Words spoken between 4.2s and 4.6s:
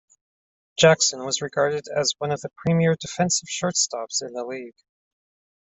in the